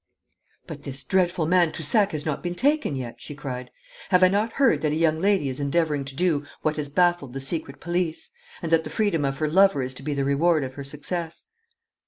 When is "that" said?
4.81-4.91, 8.71-8.83